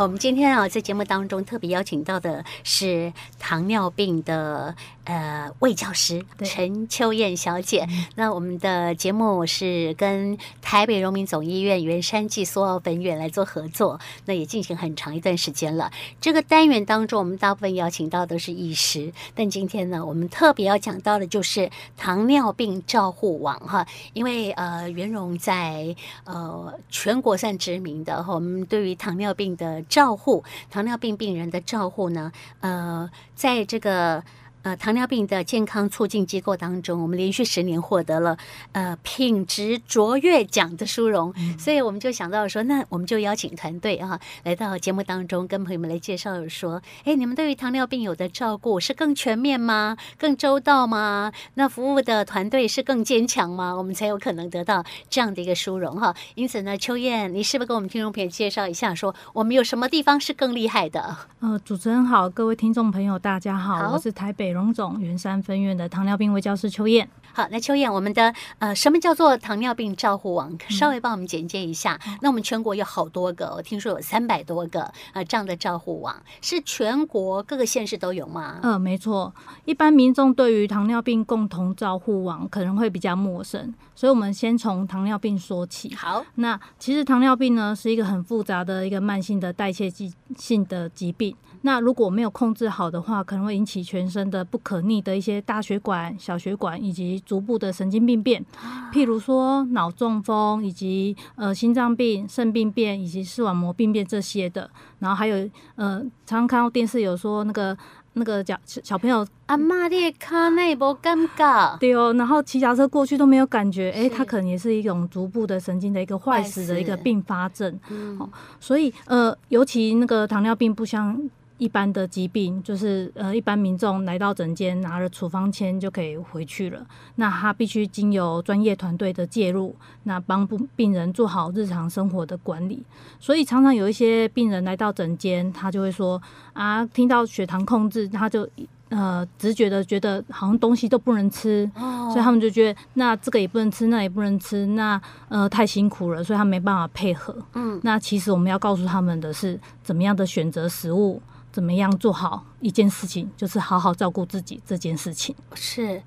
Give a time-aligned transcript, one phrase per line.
[0.00, 7.86] 好，我们今天啊，在节目当中特别邀请到的是糖尿病的呃卫教师陈秋燕小姐。
[8.14, 15.92] 那我们的节目是跟台北荣民总医院员山暨苏澳分院来做合作，那也进行很长一段时间了。
[16.18, 25.94] 这个单元当中，我们大部分邀请到的是医师，但今天呢，我们特别要讲到的就是糖尿病照护网哈，因为呃，元荣在
[26.24, 34.24] 呃全国算知名的，我们对于糖尿病的照护，糖尿病病人的照护呢，呃，在这个。
[34.62, 38.36] 呃，糖尿病的健康促进机构当中，我们连续十年获得了
[38.72, 49.96] 呃品质卓越奖的殊荣，嗯，所以我们就想到说，那我们就邀请团队啊来到节目当中，跟朋友们来介绍说，哎，你们对于糖尿病有的照顾是更全面吗？
[50.18, 51.32] 更周到吗？
[51.54, 53.74] 那服务的团队是更坚强吗？
[53.74, 56.14] 我们才有可能得到这样的一个殊荣哈。
[56.34, 61.16] 因此呢，秋燕，你是不是跟我们听众朋友介绍一下，说我们有什么地方是更厉害的？
[61.40, 64.49] 呃，主持人好，各位听众朋友大家好，好，我是台北。
[64.50, 67.08] 北荣总云山分院的糖尿病卫教师邱燕。
[67.32, 70.56] 好，那秋燕，我们的呃，什么叫做糖尿病照护网？
[70.68, 71.98] 稍微帮我们简介一下。
[72.06, 78.58] 嗯、那我们全国有好多个，我听说有三百多个呃这样的照护网，是全国各个县市都有吗？
[78.62, 79.32] 嗯、呃，没错。
[79.64, 85.94] 一般民众对于糖尿病共同照护网可能会比较陌生，所以我们先从糖尿病说起。
[85.94, 89.90] 好，那其实糖尿病呢是一个很复杂的一个慢性的代谢
[90.36, 91.34] 性的疾病。
[91.62, 98.44] 那如果没有控制好的话，可能会引起全身的不可逆的一些大血管、小血管以及足部的神经病变，
[98.92, 104.70] 譬如说脑中风以及呃心脏病、肾病变以及视网膜病变这些的。
[104.98, 107.76] 然后还有呃，常常看到电视有说那个
[108.14, 117.78] 那个小小朋友阿妈的卡内不尴尬，对哦，然后骑脚车过去都没有感觉，哎，它可能也是一种逐步的神经的一个坏死的一个并发症。
[117.88, 121.18] 嗯，所以呃，尤其那个糖尿病不像。
[121.60, 126.84] 一般的疾病就是呃，一般民众来到诊间拿了处方签就可以回去了。
[127.16, 132.82] 那他必须经由专业团队的介入，那帮不病人做好日常生活的管理。
[133.18, 136.20] 所以常常有一些病人来到诊间，他就会说
[136.54, 138.48] 啊，听到血糖控制，他就
[138.88, 144.98] 呃直觉的觉得好像东西都不能吃，所以他们就觉得那这个也不能吃，那也不能吃，那
[145.28, 147.36] 呃太辛苦了，所以他没办法配合。
[147.52, 151.20] 嗯，那其实我们要告诉他们的是，怎么样的选择食物。
[151.52, 155.34] 怎么样做好一件事情，就是好好照顾自己这件事情。
[155.54, 156.02] 是。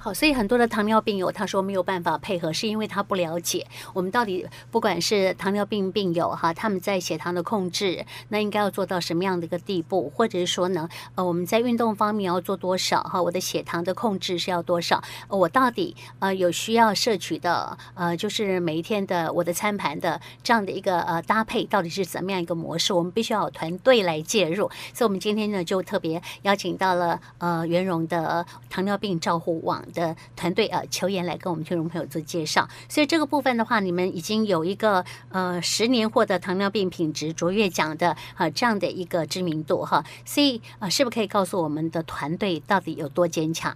[0.00, 13.20] 好，所以很多的糖尿病友他说没有办法配合，是因为他不了解我们到底不管是糖尿病病友哈，他们在血糖的控制，那应该要做到什么样的一个地步，或者是说呢，呃，我们在运动方面要做多少哈？
[13.20, 15.02] 我的血糖的控制是要多少？
[15.28, 22.92] 我到底呃有需要摄取的呃，就是每一天的我的餐盘的这样的一个呃搭配到底是怎么样一个模式？
[22.92, 29.84] 我们必须要有团队来介入，所以我们今天呢就特别邀请到了呃元荣的糖尿病照护网。
[29.92, 32.68] 的团队呃，球员来跟我们听众朋友做介绍。
[32.88, 40.04] 所以这个部分的话，你们已经有一个呃十年获得糖尿病品质卓越奖的呃这样的一个知名度哈。
[40.24, 43.74] 所以呃，是不是可以告诉我们的团队到底有多坚强？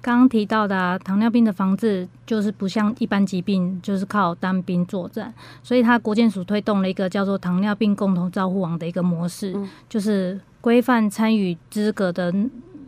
[0.00, 5.34] 刚刚提到的啊，糖尿病的防治就是不像一般疾病，就是靠单兵作战。
[5.64, 12.32] 所以，他国健署推动了一个叫做糖尿病共同照护网的一个模式，嗯、就是规范参与资格的。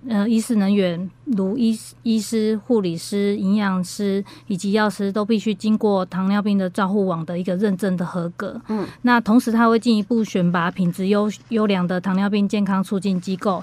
[0.09, 8.60] 呃，医师人员如医医师、护理师、营养师以及药师都必须经过糖尿病的照护网的一个认证的合格。
[8.69, 13.62] 嗯，那同时他会进一步选拔品质优优良的糖尿病健康促进机构，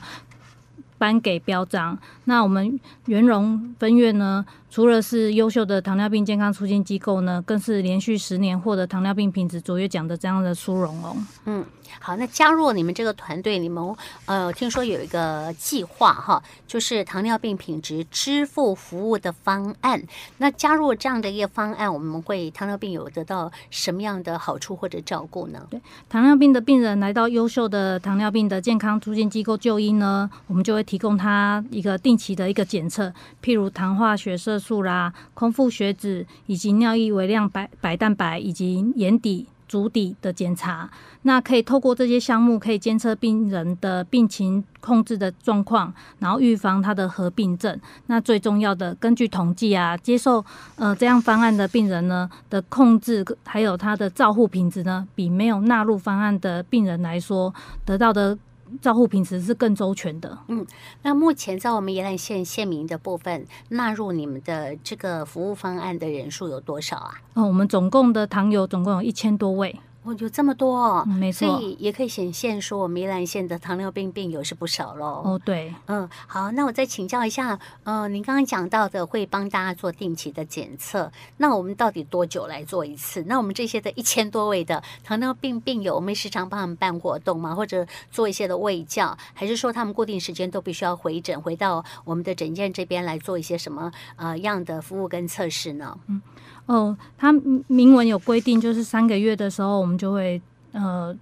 [1.00, 1.97] 颁给标章。
[2.26, 11.16] 那我们元荣分院呢，除了是优秀的糖尿病健康促进机构呢，更是连续十年获得糖尿病品质卓越奖的这样的殊荣哦。
[11.45, 11.66] 嗯。
[12.00, 13.95] 好，那加入你们这个团队，你们
[14.25, 20.03] 呃，听说有一个计划哈，就是糖尿病品质支付服务的方案。
[20.38, 25.66] 那加入这样的一个方案，我们会糖尿病有得到什么样的好处或者照顾呢？
[25.69, 33.11] 对，糖尿病的病人来到优秀的糖尿病的健康促进机构就医呢，我们就会提供他一个定期的一个检测，
[33.41, 39.47] 譬如糖化血色素啦、空腹血脂以及尿液微量白白蛋白以及眼底。
[39.67, 40.90] 足底的检查，
[41.23, 47.78] 那可以透过这些项目，可以监测病人的病情控制的状况，然后预防他的合并症。
[48.05, 50.41] 那最重要的，根据统计啊，接受
[50.78, 57.53] 呃这样方案的病人呢的控制，还有他的照护品质呢，比没有纳入方案的病人来说，
[57.84, 58.37] 得到的
[58.81, 60.37] 照护品质是更周全的。
[60.47, 60.66] 嗯，
[61.03, 67.14] 那目前在我们宜兰县县民的部分，纳入你们的这个服务方案的人数有多少啊？
[67.34, 69.79] 哦，我们总共的糖友总共有一千多位。
[70.08, 75.22] 哦，有这么多，哦，嗯，没错，所以也可以显现说，我们宜兰县的糖尿病病友是不少喽。
[75.26, 83.22] 哦，对，嗯，好，那我再请教一下，呃，您刚刚讲到的会帮大家做定期的检测，那我们到底多久来做一次？
[83.24, 87.54] 那我们这些的一千多位的糖尿病病友，我们时常帮他们办活动吗？
[87.54, 96.00] 或者做一些的卫教，还是说他们固定时间都必须要回诊，回到我们的诊间这边来做一些什么呃样的服务跟测试呢？
[96.08, 96.22] 嗯。
[96.67, 97.34] 哦，他
[97.67, 100.41] 明文有规定，就是三个月的时候，我们就会
[100.73, 101.16] 呃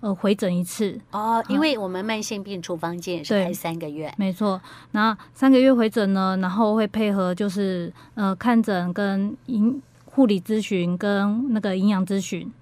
[0.00, 1.00] 呃回诊一次。
[1.10, 4.60] 哦，因为我们慢性病处方箋也是开三个月，没错。
[4.92, 12.52] 那三个月回诊呢，然后会配合就是呃看诊跟营护理咨询跟那个营养咨询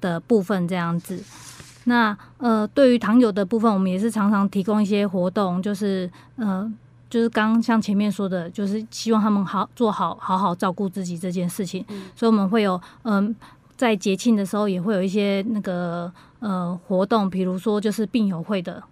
[0.00, 1.22] 的部分这样子。
[1.84, 6.70] 那呃对于糖友的部分，我们也是常常提供一些活动，就是呃。
[7.10, 13.34] 就是刚像前面说的，就是希望他们好做好好好照顾自己这件事情，嗯、所以我们会有嗯，
[13.76, 18.82] 在节庆的时候也会有一些那个呃活动，比如说就是病友会的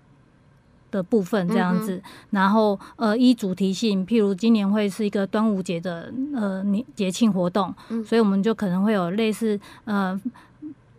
[0.91, 10.19] 的部分这样子，嗯、然后呃依主题性，譬如今年会是一个端午节的呃年节庆活动，嗯、所以我们就可能会有类似呃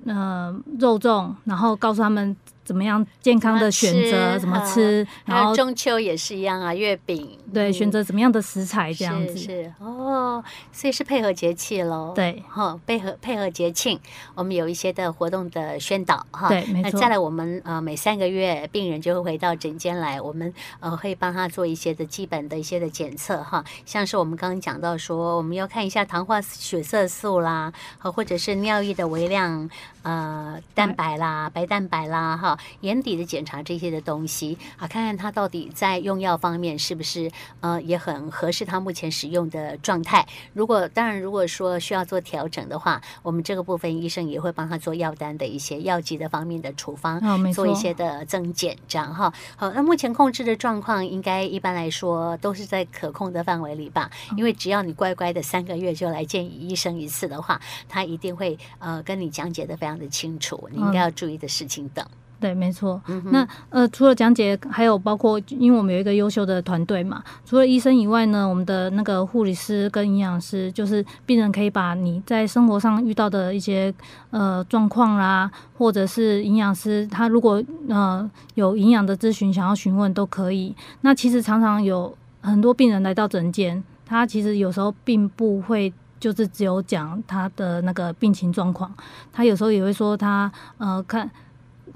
[0.06, 2.36] 呃肉粽，然后告诉他们。
[2.68, 4.38] 怎么样健康的选择？
[4.38, 5.08] 怎么吃？
[5.24, 7.40] 然后中秋也是一样啊，月饼。
[7.54, 9.38] 对，选择怎么样的食材这样子。
[9.38, 10.44] 是哦，
[10.74, 12.12] 所以是配合节气喽。
[12.14, 13.98] 对，哈，配合配合节庆，
[14.36, 16.50] 我们有一些的活动的宣导哈。
[16.50, 16.92] 对，没错。
[16.92, 27.72] 那再来，我们呃每三个月病人就会回到诊间来，我们呃会帮他做一些的基本的一些的检测哈，像是我们刚刚讲到说，我们要看一下糖化血色素啦，
[28.02, 29.70] 或者是尿液的微量
[30.02, 32.57] 呃蛋白啦、白蛋白啦哈。
[32.82, 40.26] 眼底的检查这些的东西啊，看看他到底在用药方面是不是呃也很合适他目前使用的状态。
[40.54, 49.34] 如果当然如果说需要做调整的话，我们这个部分医生也会帮他做药单的一些药剂的方面的处方，哦、做一些的增减这样哈。
[49.56, 54.10] 好，那目前控制的状况应该一般来说都是在可控的范围里吧？
[54.36, 62.06] 因为只要你乖乖的三个月就来见医生一次的话，他一定会呃跟你讲解的非常的清楚，你应该要注意的事情等。
[62.06, 63.02] 嗯对，没错。
[63.08, 73.92] 嗯、那呃，除了讲解，还有包括，因为我们有一个优秀的团队嘛，除了医生以外呢，我们的那个护理师跟营养师，就是病人可以把你在生活上遇到的一些
[74.30, 80.76] 呃状况啦，或者是营养师他如果呃有营养的咨询想要询问都可以。
[81.02, 88.94] 那其实常常有很多病人来到诊间，他其实有时候并不会就是只有讲他的那个病情状况，
[89.34, 91.28] 他有时候也会说他呃看。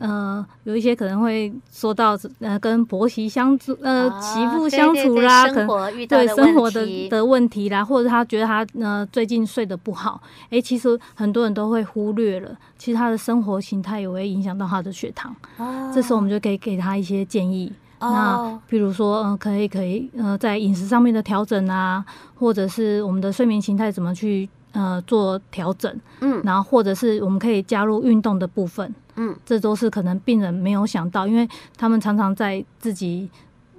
[0.01, 12.50] 呃，有一些可能会说到呃，跟婆媳相处，呃，媳妇相处啦，可能对生活的的问题啦，或者他觉得他呃最近睡得不好，哎、欸，其实很多人都会忽略了，
[12.80, 15.36] 其实他的生活形态也会影响到他的血糖。
[15.57, 17.71] 哦，这时候我们就可以给他一些建议。
[18.00, 22.03] 哦，那比如说，嗯、呃，可以可以呃，在饮食上面的调整啊，
[22.33, 28.92] 或者是我们的睡眠形态怎么去呃做调整，嗯，然后或者是我们可以加入运动的部分。
[29.23, 31.47] 嗯，这都是可能病人没有想到，因为
[31.77, 33.29] 他们常常在自己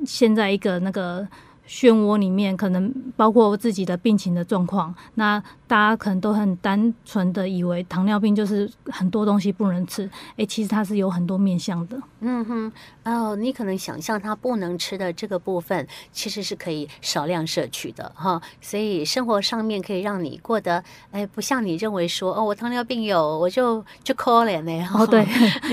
[0.06, 1.27] 现在一个那个
[1.73, 5.43] 漩涡里面，可能包括自己的病情的状况，那。
[5.73, 11.99] 大家可能都很单纯的以为糖尿病就是很多东西不能吃，哎，其实它是有很多面向的。
[12.21, 12.73] 嗯哼，
[13.05, 18.38] 哦，你可能想象它不能吃的这个部分，其实是可以少量摄取的哈。
[18.61, 24.87] 所以生活上面可以让你过得，哎，不像你认为说，哦，我糖尿病有，我就就可怜呢。
[24.93, 25.25] 哦，对，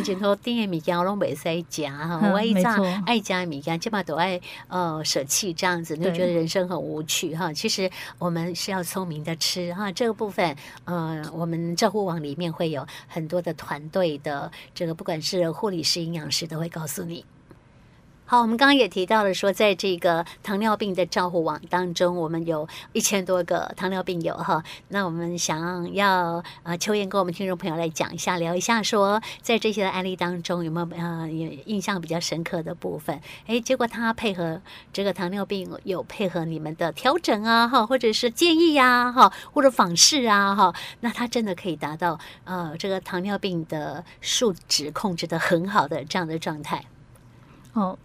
[0.01, 4.39] 前头 dinner 米加拢袂使夹哈， 我一扎爱夹米加，基本上都爱
[4.69, 7.51] 呃舍弃这样子，你就觉得人生很无趣哈。
[7.53, 9.91] 其实我们是要聪明的吃哈。
[9.91, 10.55] 这个部分，
[10.85, 17.25] 呃，我们照护网里面会有很多的团队的，这个不管是护理师、营养师，都会告诉你。
[18.31, 24.63] 好，我们刚刚也提到了说，在这个糖尿病的照护网当中，我们有一千多个糖尿病友哈。
[24.89, 33.19] 那我们想要呃，秋燕跟我们听众朋友来讲一下，聊一下说，在这些的案例当中有没有呃有印象比较深刻的部分？
[33.47, 34.61] 哎，结果他配合
[34.93, 46.85] 这个糖尿病有配合你们的调整啊哈，或者是建议呀哈，或者访视啊哈，那他真的可以达到呃这个糖尿病的数值控制得很好的这样的状态。
[47.73, 47.97] 哦。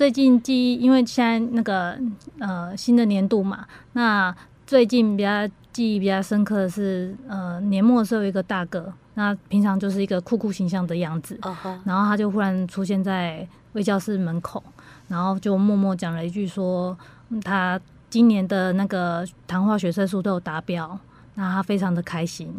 [0.00, 1.94] 最近记忆，因为现在那个
[2.38, 4.34] 呃新的年度嘛，那
[4.66, 11.78] 最近比较记忆比较深刻的是，呃年末的时候有一个大哥，那平常就是一个酷酷形象的样子，uh huh.
[11.84, 14.64] 然后他就忽然出现在微教室门口，
[15.08, 16.96] 然后就默默讲了一句说，
[17.44, 17.78] 他
[18.08, 20.98] 今年的那个糖化血色素都有达标，
[21.34, 22.50] 那他非常的开心，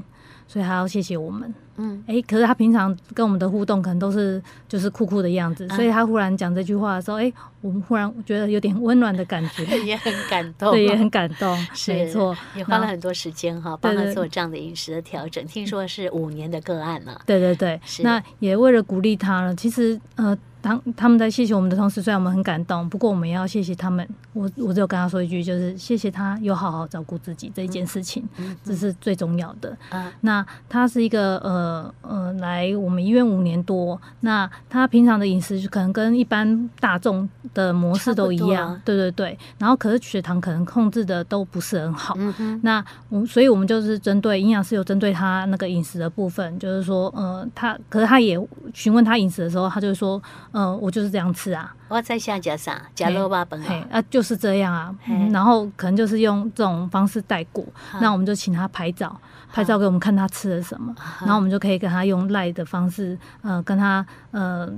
[0.47, 1.51] 所以他要谢谢我们。
[1.81, 15.45] 嗯，哎，可是他平常跟我们的互动可能都是就是酷酷的样子，所以他忽然讲这句话的时候，哎，我们忽然觉得有点温暖的感觉， 也很感动，对，也很感动，没错，也花了很多时间哈，帮他做这样的饮食的调整。
[15.45, 20.37] 听说是五年的个案了，对对对，那也为了鼓励他了，其实呃。
[20.63, 24.07] 当他们在谢谢我们的同时，虽然我们很感动，不过我们也要谢谢他们。
[24.31, 29.75] 我我只有跟他说一句，就是谢谢他有好好照顾自己这一件事情，嗯、这是最重要的。
[29.89, 39.37] 嗯、那他是一个呃呃来我们医院五年多，那他平常的饮食可能跟一般大众的模式都一样，对对对。
[39.57, 42.15] 然后可是血糖可能控制的都不是很好。
[42.17, 48.39] 嗯、那我所以我们就是针对营养师有针对他那个饮食的部分，就是说呃他可是他也
[48.73, 50.11] 询问他饮食的时候，他就说。
[50.53, 51.73] 嗯、呃，我就是这样吃啊。
[51.87, 52.81] 我在想加啥？
[52.93, 54.93] 加肉吧本来啊，就是这样啊。
[55.07, 57.63] 嗯、然后可能就是用这种方式带过。
[58.01, 59.15] 那我们就请他拍照，
[59.53, 60.93] 拍照给我们看他吃了什么。
[61.21, 64.69] 然后我们就可以跟他用赖的方式，呃，跟他呃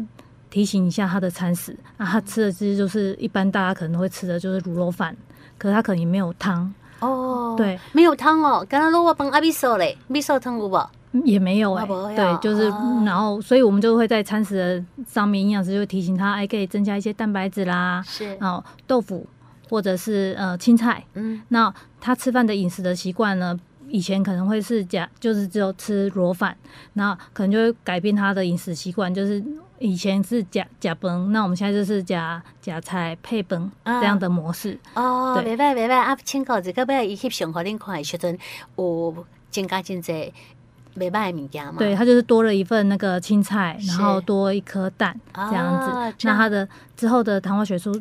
[0.54, 1.76] 提醒一下他的餐食。
[1.98, 5.18] 啊，他吃的其实就是一般大家可能会吃的就是卤肉饭，
[5.58, 6.72] 可是他可能也没有汤。
[7.00, 8.64] 哦，对，没有汤哦。
[8.70, 10.80] 刚刚卤肉饭阿米索嘞，米索汤有无？
[11.26, 12.70] 也没有哎、欸，对，就是，
[13.06, 19.28] 然后，所以我们就会在餐食的上面，营养师就会提醒他，哎，可以增加一些蛋白质啦，是，然后豆腐
[19.70, 23.56] 或者是呃青菜，嗯，那他吃饭的饮食的习惯呢，
[23.90, 26.58] 以前可能会是假，就是只有吃螺饭，
[26.94, 29.44] 那可能就会改变他的饮食习惯，就是
[29.84, 34.80] 以前是加加崩，那我们现在就是加加菜配崩这样的模式。
[34.94, 38.40] 哦，明白明白啊，请告这个不可以翕相给恁看的时阵
[38.78, 40.34] 有增加真济。
[40.96, 41.74] 没办法，物件嘛。
[41.80, 45.90] 对，他就是多了一份那个青菜，然后多一颗蛋这样子。
[45.90, 47.92] 哦、那他的之后的糖化血素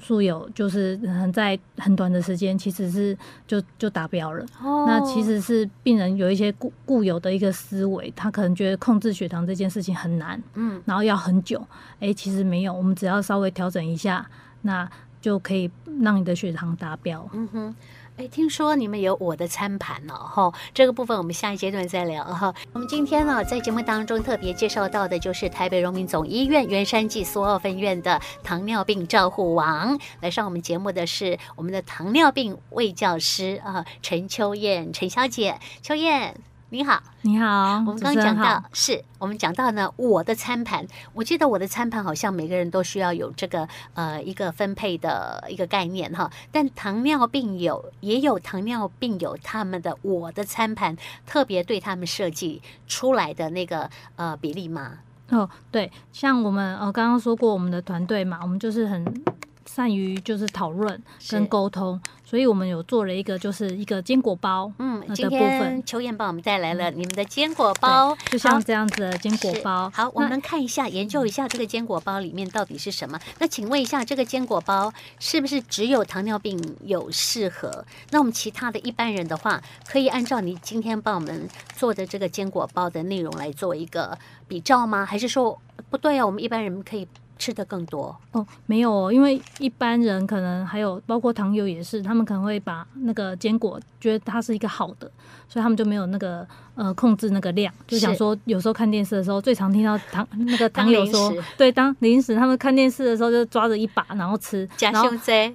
[0.00, 3.16] 素有就是很在很短的时间，其实是
[3.46, 4.44] 就就达标了。
[4.62, 11.66] 哦、那其实是病人有一些固固有的一个思维，他可能觉得控制血糖这件事情很难，嗯，然后要很久。
[12.00, 14.28] 哎，其实没有，我们只要稍微调整一下，
[14.62, 14.88] 那
[15.20, 17.28] 就可以让你的血糖达标。
[17.32, 17.74] 嗯哼。
[18.18, 22.52] 哎，听说你们有我的餐盘了哈，这个部分我们下一阶段再聊哈。
[22.72, 29.96] 我们今天呢，在节目当中特别介绍到的就是台北荣民总医院圆山暨苏澳分院的糖尿病照护王。
[30.20, 36.34] 来上我们节目的是我们的糖尿病卫教师啊，陈秋燕陈小姐，秋燕。
[36.70, 37.76] 你好，你好。
[37.78, 40.86] 我们刚刚讲到，是我们讲到呢，我的餐盘。
[41.14, 46.30] 我记得我的餐盘好像每个人都需要有这个呃一个分配的一个概念哈。
[46.52, 50.94] 但糖尿病有也有糖尿病有他们的我的餐盘，
[51.26, 54.98] 特别对他们设计出来的那个呃比例吗？
[55.30, 59.24] 哦，对，像我们呃刚刚说过，我们的团队嘛，我们就是很。
[59.68, 69.90] 善于就是讨论跟沟通，所以我们有做了一个就是一个坚果包，嗯，今天秋燕帮我们带来了你们的坚果包，就像这样子的坚果包。
[69.94, 73.20] 好，我们看一下，研究一下这个坚果包里面到底是什么。
[73.38, 77.84] 那请问一下，这个坚果包是不是只有糖尿病有适合？
[78.10, 81.46] 那我们其他的一般人的话，可以按照你今天帮我们
[81.76, 85.04] 做的这个坚果包的内容来做一个比照吗？
[85.04, 85.60] 还是说
[85.90, 86.24] 不对啊？
[86.24, 87.06] 我们一般人可以。
[87.38, 88.14] 吃的更多。
[88.32, 95.10] 哦，没有哦，因为一般人可能还有包括糖友也是，他们可能会把那个坚果觉得它是一个好的，
[95.48, 96.46] 所以他们就没有那个
[96.78, 105.10] 呃控制那个量，就想说有时候看电视的时候最常听到糖那个糖友说，对，当零食他们看电视的时候就抓着一把然后吃，然后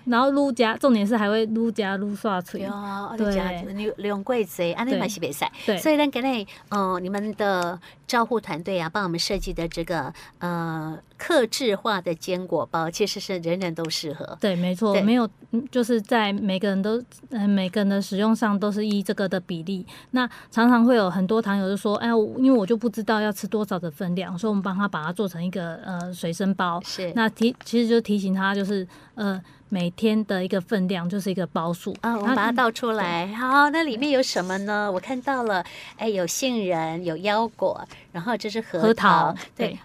[0.05, 2.69] 然后撸夹，重点是还会撸夹撸刷嘴，
[3.17, 10.99] 对，利用贵子，安内买西北赛，对，所以呢，给那呃你们的照护团队啊，帮我们设计的这个呃。
[11.15, 14.37] 克制化的坚果包其实是人人都适合。
[14.41, 15.29] 对，没错，没有，
[15.71, 19.85] 就是在每个人都，嗯，每个人的使用上都是依这个的比例。
[20.11, 26.81] 那常常会有很多糖友就说，哎，因为我就不知道要吃多少的分量，所以我们帮他把它做成一个呃随身包。
[26.83, 29.39] 是，那提其实就提醒他，就是呃
[29.69, 31.95] 每天的一个分量就是一个包数。
[32.01, 33.27] 啊，我们把它倒出来。
[33.35, 34.91] 好，那里面有什么呢？
[34.91, 35.63] 我看到了，
[35.97, 37.79] 哎，有杏仁，有腰果，
[38.11, 38.87] 然后这是核桃。
[38.87, 39.67] 核桃对。
[39.67, 39.79] 对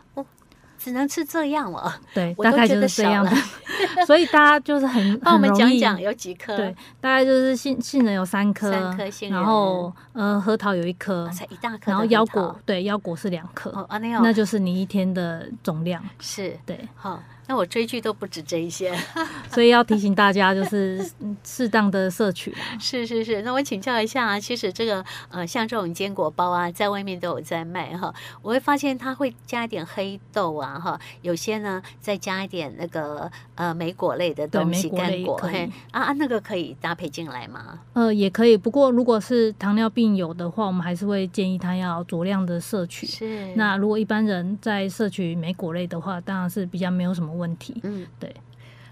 [0.79, 3.31] 只能吃这样了， 对，大概就是这样的，
[4.07, 17.21] 所以大家就是很 帮我们讲讲有几颗，对，大概就是杏杏仁有三颗，三颗杏仁，然后呃核桃有一颗，才一大颗，然后腰果对腰果是两颗，哦，那就是你一天的总量，是对，好。
[17.49, 18.95] 那我追剧都不止这一些，
[19.51, 21.11] 所以要提醒大家，就是
[21.43, 22.55] 适当的摄取。
[22.79, 28.15] 是是是，那我请教一下啊，其实这个呃，像这种坚果包啊，在外面都有在卖哈。
[28.43, 37.81] 我会发现它会加一点黑豆啊哈，有些呢再加一点那个呃莓果类的东西，干果嘿啊啊，那个可以搭配进来吗？
[37.95, 43.07] 呃，也可以，不过如果是糖尿病友的话，我们还是会建议他要酌量的摄取。
[43.07, 47.81] 是，那如果一般人在摄取莓果类的话，当然是比较没有什么问题。
[47.85, 48.35] 嗯，对，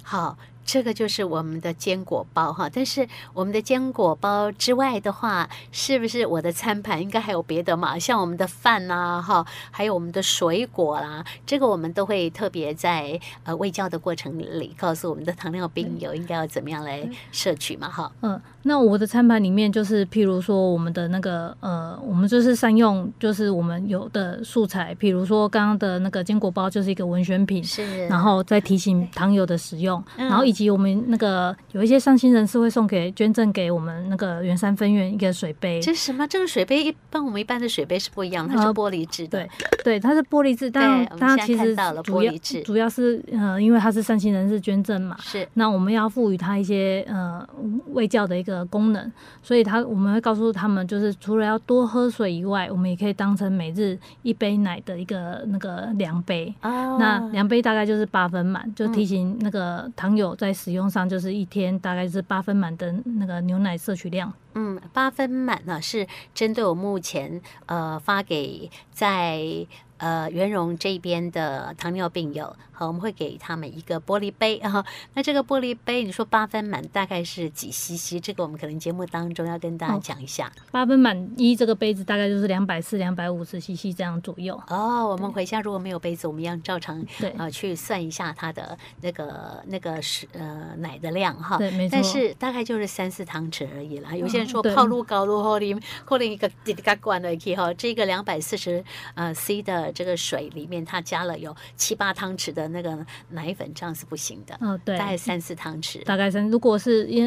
[0.03, 0.39] 好。
[0.69, 7.97] 这个就是我们的坚果包哈，但是我们的坚果包之外的话，是不是我的餐盘应该还有别的嘛？
[7.97, 18.11] 像我们的饭呐哈，还有我们的水果啦，这个我们都会特别在呃喂教的过程里告诉我们的糖尿病友应该要怎么样来摄取嘛哈。
[18.23, 35.81] 嗯，那我的餐盘里面就是譬如说我们的那个呃，我们就是善用就是我们有的素材，譬如说刚刚的那个坚果包就是一个文宣品，是，然后再提醒糖友的使用，然后以及我们那个有一些善心人士会送给捐赠给我们那个圆山分院一个水杯。
[35.81, 36.27] 这是什么？
[36.27, 39.39] 这个水杯一般我们一般的水杯是不一样，它是玻璃制的。
[39.39, 39.49] 对
[39.85, 42.33] 对，它是玻璃制，但它其实主要
[42.65, 45.17] 主要是呃，因为它是善心人士捐赠嘛。
[45.21, 45.47] 是。
[45.55, 47.47] 那我们要赋予它一些呃
[47.93, 56.55] 卫教的一个功能，所以他我们会告诉他们，就是除了要多喝水以外，我们也可以当成每日一杯奶的一个那个量杯。
[56.63, 56.97] 哦。
[56.99, 60.87] 那量杯大概就是八分满，就提醒那个糖友在使用。
[60.89, 64.33] 上就是一天大概是八分满的那个牛奶摄取量。
[64.55, 69.67] 嗯，八分满呢是针对我目前呃发给在。
[69.99, 74.85] 呃，袁荣这边的糖尿病友，好，我们会给他们一个玻璃杯 啊。
[75.15, 78.23] 那这个玻璃杯，你说八分满大概是几 CC？
[78.23, 80.53] 这个我们可能节目当中要跟大家讲一下。
[80.71, 84.61] 八分满一这个杯子大概就是两百四、两百五十 CC 这样左右。
[84.69, 91.57] 哦，我们回家如果没有杯子，我们一样照常对啊、呃、去算一下它的那个那个是呃奶的量哈。
[91.57, 91.93] 对，没错。
[91.93, 94.15] 但是大概就是三四汤匙而已啦。
[94.15, 95.75] 有些人说泡入高露后里，
[96.05, 97.73] 可能一个滴滴嘎灌了去哈。
[97.73, 98.85] 这个两百四十
[99.15, 99.86] 呃 C 的。
[99.93, 102.99] 这个水里面，它加了有七八汤匙的那个
[103.31, 104.57] 奶粉，这样是不行的。
[104.61, 106.49] 哦，对，大概三四汤匙，大概三。
[106.49, 107.27] 如果是因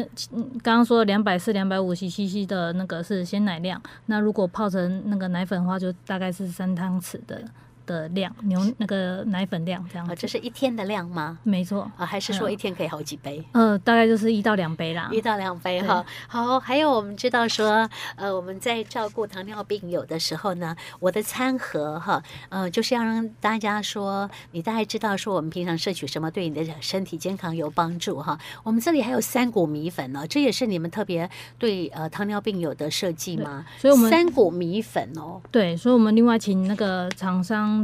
[0.62, 7.42] 刚刚说两百四、两百五十 CC 的那个是鲜奶量，那如果泡成那个奶粉的话，就大概是三汤匙的。
[7.90, 11.36] 的量牛那个奶粉量这样子，这是一天的量吗？
[11.42, 13.44] 没错啊，还是说一天可以好几杯？
[13.50, 16.04] 呃，大概就是一到两杯啦，一到两杯哈。
[16.28, 28.38] 好，还有我们知道说，呃，我们在照顾糖尿病有的时候呢，我的餐盒哈，呃，就是要让大家说，你大概知道说，我们平常摄取什么对你的身体健康有帮助哈。
[28.62, 33.66] 我们这里还有三谷米粉呢，这也是你们特别对呃糖尿病友的设计吗？
[33.78, 37.79] 所以我们三谷米粉哦，对，所以我们另外请那个厂商。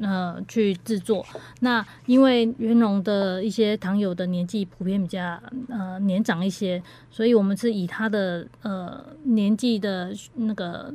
[0.00, 1.24] 呃，去制作。
[1.60, 10.90] 那因为元龙的一些糖友的年纪普遍比较呃年长一些，所以我们是以他的呃年纪的那个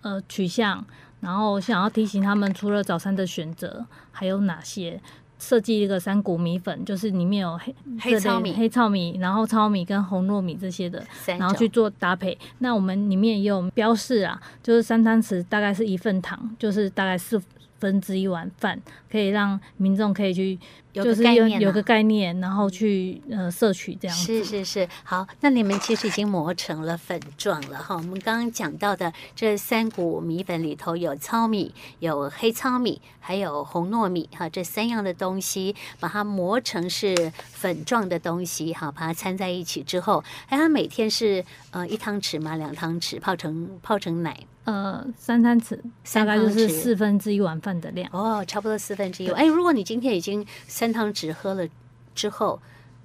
[0.00, 0.84] 呃取向，
[1.20, 5.00] 然后想要提醒他们，除了早餐的选择还有哪些，
[5.38, 11.00] 设计一个三谷米粉，就是里面有黑黑糙米、黑糙米，然后糙米跟红糯米这些的，
[11.38, 12.36] 然后去做搭配。
[12.58, 17.40] 那我们里面也有标示啊，就是三汤匙大概是一份糖，就是大概四。
[17.82, 20.58] 分之一碗饭，可以让民众可以去。
[20.92, 24.24] 就是有有个概念，然后去呃摄取这样子。
[24.26, 27.96] 是是是，好，那你们其实已经磨成了粉状了哈。
[27.96, 45.78] 我们刚刚讲到的这三股米粉里头有糙米、有黑糙米，还有红糯米哈，这三样的东西把它磨成是粉状的东西哈，把它掺在一起之后，哎，它每天是呃一汤匙嘛，两汤匙泡成泡成奶，呃三餐匙，
[46.14, 48.08] 大概就是四分之一碗饭的量。
[48.12, 49.40] 哦，差不多四分之一碗。
[49.40, 51.66] 哎，如果你今天已经三汤匙喝了
[52.14, 52.60] 之后，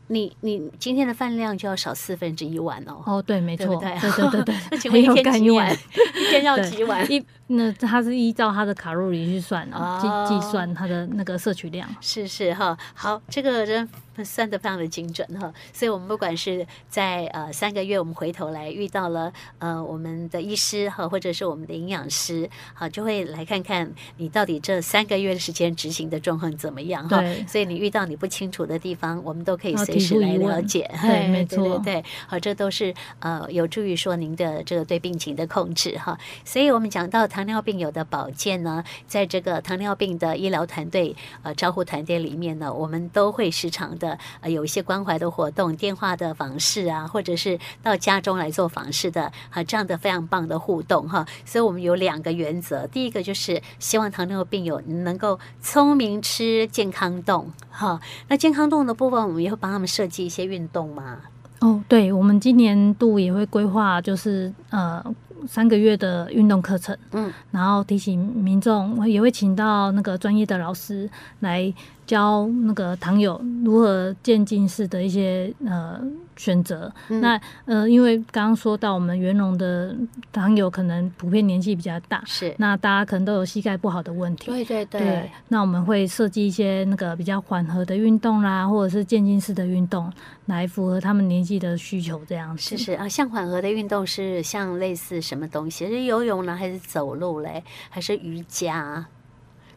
[0.07, 3.01] 你你今天的饭量就要少四分之一碗哦。
[3.05, 4.55] 哦，对，没错，对对对对对。
[4.71, 5.73] 那请问一天几碗？
[6.15, 7.11] 一天要几碗？
[7.11, 11.87] 一那它是依照它的卡路里去算啊，计计算它的那个摄取量。
[12.01, 13.87] 是是哈，好，这个人。
[14.25, 27.23] 算的非常的精准哈，所以我们不管是在呃三个月，我们回头来遇到了呃我们的医师哈，或者是我们的营养师，好，就会来看看你到底这三个月的时间执行的状况怎么样哈。
[27.47, 30.89] 所以你遇到你不清楚的地方，我们都可以随时来了解。
[30.99, 36.17] 对，没错，对对对，好，这都是呃有助于说您的这个对病情的控制哈。
[36.43, 44.17] 所以我们讲到糖尿病友的保健呢，在这个糖尿病的医疗团队呃招呼团队里面呢，我们都会时常的。
[44.41, 51.23] 呃有一些关怀的活动，电话的访视啊，或者是到家中来做访视的，哈，这样的非常棒的互动哈。
[51.45, 58.01] 所以我们有两个原则，第一个就是希望糖尿病友能够聪明吃，健康动哈。
[58.29, 61.19] 那健康动的部分，我们也会帮他们设计一些运动嘛。
[61.59, 65.05] 哦，对，我们今年度也会规划，就是呃。
[65.47, 71.09] 三个月的运动课程，嗯，然后提醒民众，也会请到那个专业的老师
[71.41, 71.73] 来
[72.07, 76.01] 教那个糖友如何渐进式的一些呃。
[76.37, 79.95] 选择、嗯、那呃，因为刚刚说到我们圆融的
[80.31, 85.31] 糖友可能普遍年纪比较大，是那大家可能都有膝盖不好的问题，对对对，对。
[85.47, 90.13] 那我们会设计一些那个比较缓和的运动啦，或者是渐进式的运动，
[90.45, 92.77] 来符合他们年纪的需求，这样子。
[92.77, 95.87] 是是啊，像缓和的运动是像类似什么东西？
[95.87, 99.07] 是游泳呢，还是走路嘞，还是瑜伽，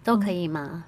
[0.05, 0.85] 都可以吗？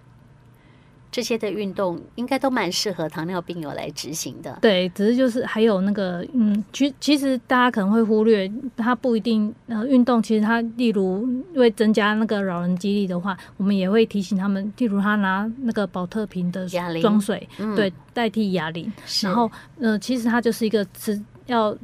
[1.12, 4.59] 嗯这些的运动应该都蛮适合糖尿病友来执行的。
[4.62, 16.66] 对，只是就是还有那个，嗯，其其实大家可能会忽略，它不一定呃运动，其实它例如为增加那个老人肌力的话，我们也会提醒他们，例如他拿那个保特瓶的
[17.03, 18.90] 装水，嗯、对，代替哑铃。
[19.22, 21.77] 然后呃，其实它就是一个吃要。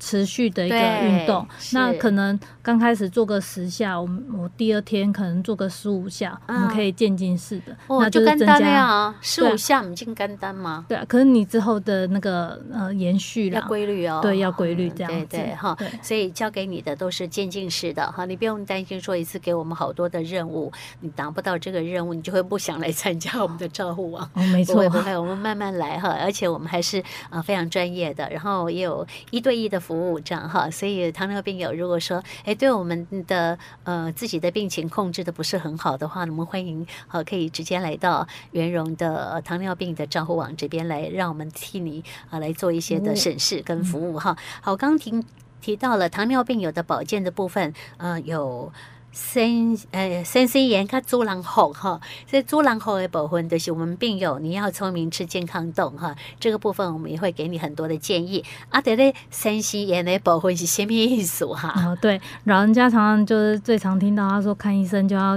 [0.00, 9.14] 持续的一个运动，那可能刚开始做个十下，我们我第二天可能做个十五下，我们可以渐进式的，那就是增加。
[9.20, 10.86] 十五下，你进肝单吗？
[10.88, 24.24] 对啊，可是你之后的那个呃延续要规律哦，对，要规律这样子，对哈，所以交给你的都是渐进式的哈，你不用担心说一次给我们好多的任务，你达不到这个任务，你就会不想来参加我们的照护网。
[24.32, 29.78] 哦，没错，不会不会，我们慢慢来哈，而且我们还是啊非常专业的，然后也有一对一的。
[29.90, 44.36] 服务这样哈，所以糖尿病友如果说哎，对我们的呃自己的病情控制的不是很好的话，我们欢迎呃可以直接来到圆融的糖尿病的账户网这边来，让我们替你啊来做一些的审视跟服务哈。
[44.60, 45.24] 好，刚提
[45.60, 48.72] 提到了糖尿病友的保健的部分，呃有。
[49.12, 58.44] 身呃先心炎较主人福哈，这主人福的部分就是我们病友你要聪明吃健康动哈，这个部分我们也会给你很多的建议。
[58.68, 61.74] 啊，对嘞，身心炎的部分是什么意思哈？
[61.84, 65.36] 哦，对，老人家常常就是最常听到他说看医生就要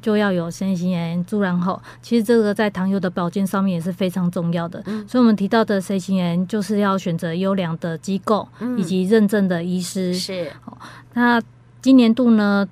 [0.00, 4.82] 就要有身心炎主人后，其实这个在糖友的保健上面也是非常重要的。
[4.86, 10.14] 嗯，所以我们提到的身心炎就是要选择优良的机构以及认证的医师。
[10.14, 10.50] 是，
[11.12, 11.42] 那
[11.82, 12.66] 今年度呢？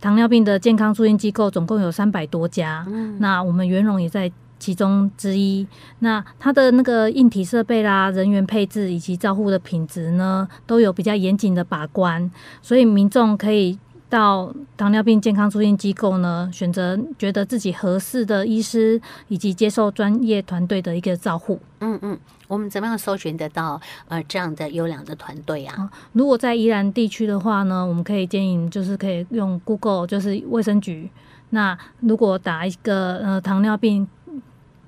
[0.00, 5.66] 糖尿病的健康促进机构总共有三百多家，嗯，那我们元融也在其中之一。
[6.00, 12.30] 那它的那个硬体设备啦、人员配置以及照护的品质呢，都有比较严谨的把关，
[12.60, 21.60] 所以民众可以到糖尿病健康促进机构呢，选择觉得自己合适的医师，以及接受专业团队的一个照护。
[21.80, 22.18] 嗯嗯。
[22.48, 25.90] 我们怎么样搜寻得到呃这样的优良的团队啊？
[26.14, 31.10] 如果在宜兰地区的话呢，我们可以建议就是可以用 Google，就是卫生局。
[31.50, 34.08] 那如果打一个呃糖尿病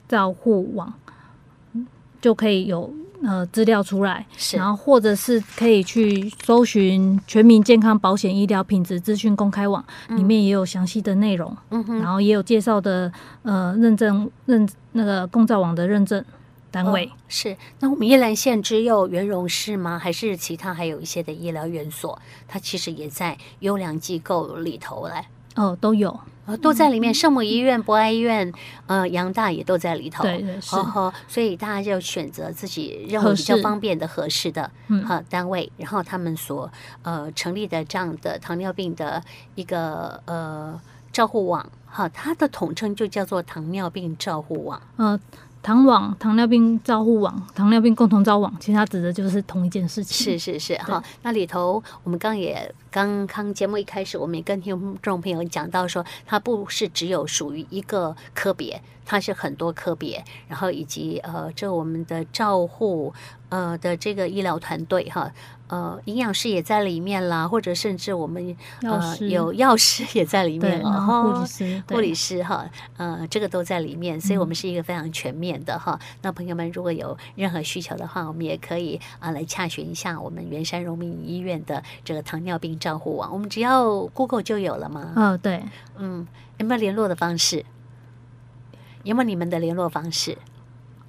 [0.08, 0.90] 照护网，
[2.22, 2.90] 就可以有
[3.22, 4.26] 呃资料出来。
[4.36, 4.56] 是。
[4.56, 11.56] 然后或者是可以去搜寻全民健康保险医疗品质资讯公开网，嗯、里面也有详细的内容。
[11.70, 11.98] 嗯哼。
[11.98, 16.24] 然后也有介绍的呃认证认那个共照网的认证。
[16.72, 19.98] 单位、哦、是，那我们宜兰县只有圆融是吗？
[19.98, 22.16] 还是其他还有一些的医疗院所？
[22.46, 25.14] 它其实也在优良机构里头嘞
[25.56, 26.16] 哦，都有，
[26.50, 27.14] 呃，都在里面。
[27.14, 28.52] 圣母医院、博爱医院、
[28.86, 30.24] 呃，杨大也都在里头。
[30.24, 31.12] 对对是、哦。
[31.28, 34.70] 所以大家就选择自己认为比较方便的、合适的
[35.08, 36.70] 呃单位，然后他们所
[37.02, 39.22] 呃成立的这样的糖尿病的
[39.54, 40.80] 一个呃
[41.12, 44.82] 照护网，哈，它的统称就叫做糖尿病照护网。
[44.96, 45.20] 嗯、呃。
[45.62, 50.24] 糖网、糖尿病照护网、糖尿病共同照网，其实它指的就是同一件事情。
[50.24, 51.04] 是是是，哈。
[51.20, 63.14] 那里头，我们刚也刚刚节目一开始，我们也跟听众朋友讲到说，它不是只有属于一个科别，它是很多科别，然后以及呃，这我们的照护
[63.48, 65.30] 呃的这个医疗团队哈。
[65.70, 75.96] 呃，营养师也在里面啦，或者甚至我们呃有 药师也在里面了哈，护理师、护理师哈，呃，这个都在里面，所以我们是一个非常全面的哈。
[76.02, 85.12] 嗯、那朋友们如果有任何需求的话，我们也可以啊、呃、来洽询一下我们圆山荣民医院的这个糖尿病照护网，我们只要 Google 就有了吗？
[85.14, 85.62] 哦，对，
[85.98, 86.26] 嗯，
[86.58, 87.64] 有没有联络的方式？
[89.04, 90.36] 有没有你们的联络方式？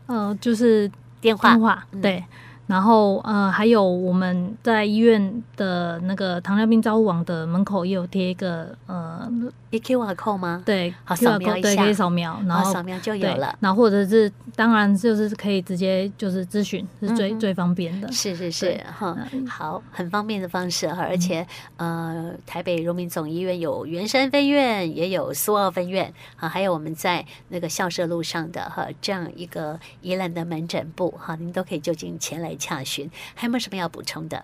[0.05, 2.23] 呃，就是电话，电话，对。
[2.67, 9.31] 然后呃，还有我们在医院的那个糖尿病照护网的门口也有贴一个呃。
[9.71, 10.61] 一 QR code 吗？
[10.65, 13.57] 对，好扫描一下，对，可以扫描，然后扫描就有了。
[13.59, 18.11] 然后或者是，当然就是可以直接就是咨询，是最、嗯、最方便的。
[18.11, 21.01] 是是是，哈，好，很方便的方式哈。
[21.01, 33.09] 而且、嗯、呃，台北荣民总医院有圆山分院，也有苏澳分院啊，还有我们在那个校舍路上的哈这样一个宜兰的门诊部哈，您都可以就近前来洽询。
[33.33, 34.43] 还有没有什么要补充的？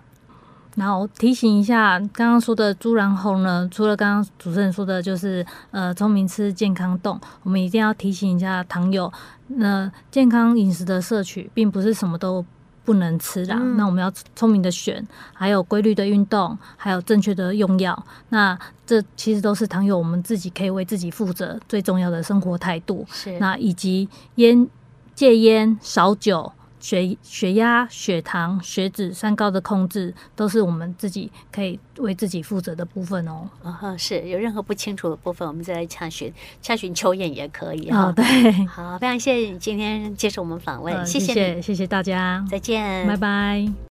[0.74, 9.12] 然后提醒一下，刚刚说的猪然后呢，除了刚刚主持人说的，就是呃聪明吃健康动，我们一定要提醒一下糖友，
[9.48, 12.44] 那健康饮食的摄取，并不是什么都
[12.84, 23.04] 不能吃的，嗯、那我们要聪明的选，还有规律的运动，还有正确的用药，那这其实都是糖友我们自己可以为自己负责最重要的生活态度。
[23.10, 24.68] 是，那以及烟
[25.14, 26.52] 戒烟少酒。
[26.80, 33.48] 血血压、血糖、血脂、三高的控制，都是我们自己可以为自己负责的部分哦。
[33.62, 38.12] 啊，是有任何不清楚的部分，我们再来洽询，洽询秋燕也可以啊、哦。
[38.14, 38.24] 对，
[38.66, 43.78] 好，非常谢谢你今天接受我们访问，谢谢，谢谢大家，再见，拜拜。